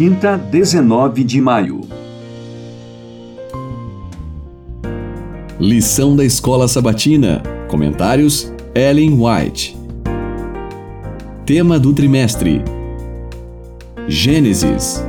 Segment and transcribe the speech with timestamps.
[0.00, 1.82] quinta, 19 de maio.
[5.58, 7.42] Lição da Escola Sabatina.
[7.68, 9.76] Comentários: Ellen White.
[11.44, 12.64] Tema do trimestre:
[14.08, 15.04] Gênesis.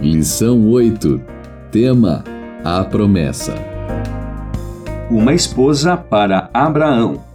[0.00, 1.22] Lição 8.
[1.70, 2.24] Tema:
[2.64, 3.54] A promessa.
[5.08, 7.31] Uma esposa para Abraão.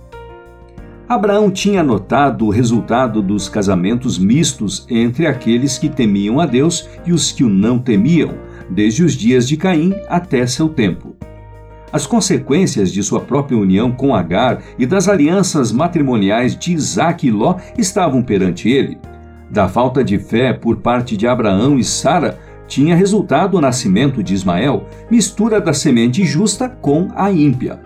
[1.10, 7.14] Abraão tinha notado o resultado dos casamentos mistos entre aqueles que temiam a Deus e
[7.14, 8.34] os que o não temiam,
[8.70, 11.16] desde os dias de Caim até seu tempo.
[11.94, 17.32] As consequências de sua própria união com Agar e das alianças matrimoniais de Isaac e
[17.32, 18.98] Ló estavam perante ele.
[19.50, 22.38] Da falta de fé por parte de Abraão e Sara
[22.68, 27.80] tinha resultado o nascimento de Ismael, mistura da semente justa com a ímpia.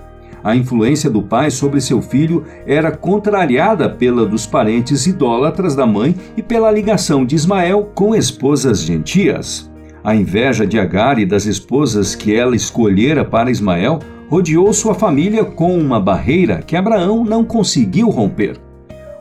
[0.43, 6.15] A influência do pai sobre seu filho era contrariada pela dos parentes idólatras da mãe
[6.35, 9.69] e pela ligação de Ismael com esposas gentias.
[10.03, 15.45] A inveja de Agar e das esposas que ela escolhera para Ismael rodeou sua família
[15.45, 18.59] com uma barreira que Abraão não conseguiu romper.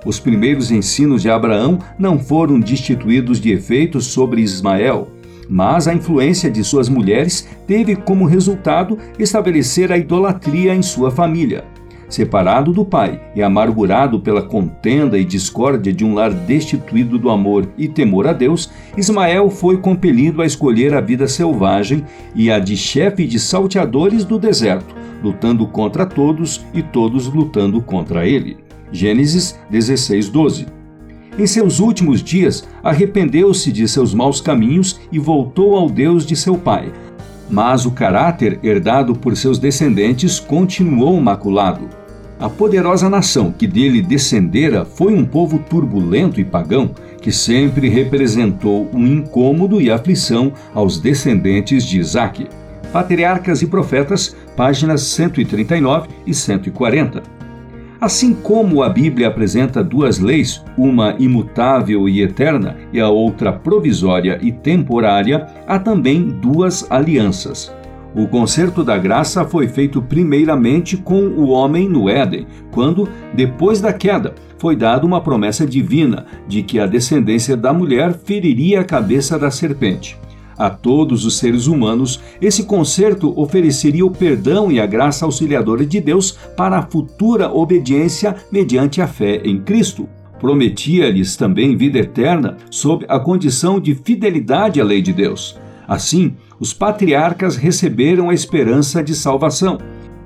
[0.06, 5.08] Os primeiros ensinos de Abraão não foram destituídos de efeitos sobre Ismael
[5.50, 11.64] mas a influência de suas mulheres teve como resultado estabelecer a idolatria em sua família.
[12.08, 17.68] Separado do pai e amargurado pela contenda e discórdia de um lar destituído do amor
[17.76, 22.76] e temor a Deus, Ismael foi compelido a escolher a vida selvagem e a de
[22.76, 28.56] chefe de salteadores do deserto, lutando contra todos e todos lutando contra ele.
[28.92, 30.79] Gênesis 16, 12.
[31.40, 36.58] Em seus últimos dias, arrependeu-se de seus maus caminhos e voltou ao Deus de seu
[36.58, 36.92] pai.
[37.48, 41.88] Mas o caráter herdado por seus descendentes continuou maculado.
[42.38, 46.90] A poderosa nação que dele descendera foi um povo turbulento e pagão,
[47.22, 52.48] que sempre representou um incômodo e aflição aos descendentes de Isaque.
[52.92, 57.39] Patriarcas e Profetas, páginas 139 e 140.
[58.00, 64.38] Assim como a Bíblia apresenta duas leis, uma imutável e eterna e a outra provisória
[64.40, 67.70] e temporária, há também duas alianças.
[68.16, 73.92] O concerto da graça foi feito primeiramente com o homem no Éden, quando, depois da
[73.92, 79.38] queda, foi dada uma promessa divina de que a descendência da mulher feriria a cabeça
[79.38, 80.18] da serpente
[80.60, 85.98] a todos os seres humanos, esse concerto ofereceria o perdão e a graça auxiliadora de
[86.02, 90.06] Deus para a futura obediência mediante a fé em Cristo.
[90.38, 95.58] Prometia-lhes também vida eterna sob a condição de fidelidade à lei de Deus.
[95.88, 99.78] Assim, os patriarcas receberam a esperança de salvação.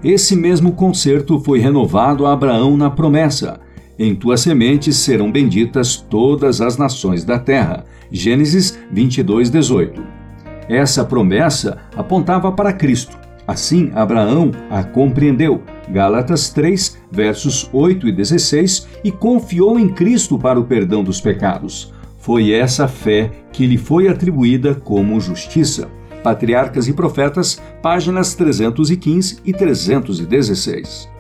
[0.03, 3.61] Esse mesmo concerto foi renovado a Abraão na promessa:
[3.97, 7.85] Em tua semente serão benditas todas as nações da terra.
[8.11, 10.24] Gênesis 22, 18.
[10.69, 13.19] Essa promessa apontava para Cristo.
[13.47, 20.59] Assim, Abraão a compreendeu, Gálatas 3, versos 8 e 16, e confiou em Cristo para
[20.59, 21.93] o perdão dos pecados.
[22.19, 25.89] Foi essa fé que lhe foi atribuída como justiça.
[26.23, 31.11] Patriarcas e Profetas, páginas 315 e 316.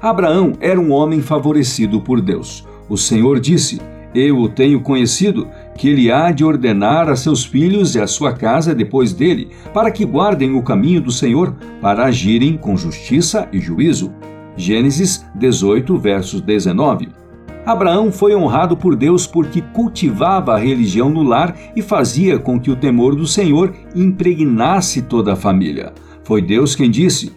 [0.00, 2.64] Abraão era um homem favorecido por Deus.
[2.88, 3.80] O Senhor disse:
[4.14, 8.32] eu o tenho conhecido, que ele há de ordenar a seus filhos e a sua
[8.32, 13.60] casa depois dele, para que guardem o caminho do Senhor, para agirem com justiça e
[13.60, 14.12] juízo.
[14.56, 17.08] Gênesis 18, versos 19.
[17.64, 22.70] Abraão foi honrado por Deus porque cultivava a religião no lar e fazia com que
[22.70, 25.92] o temor do Senhor impregnasse toda a família.
[26.24, 27.32] Foi Deus quem disse: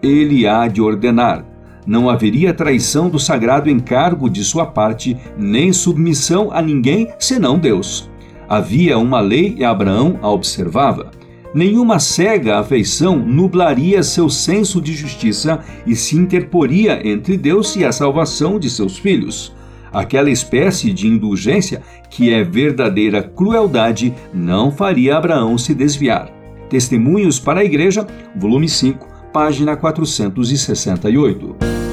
[0.00, 1.53] Ele há de ordenar
[1.86, 8.10] não haveria traição do sagrado encargo de sua parte, nem submissão a ninguém senão Deus.
[8.48, 11.10] Havia uma lei e Abraão a observava.
[11.54, 17.92] Nenhuma cega afeição nublaria seu senso de justiça e se interporia entre Deus e a
[17.92, 19.54] salvação de seus filhos.
[19.92, 21.80] Aquela espécie de indulgência,
[22.10, 26.28] que é verdadeira crueldade, não faria Abraão se desviar.
[26.68, 28.04] Testemunhos para a Igreja,
[28.34, 31.83] volume 5, página 468.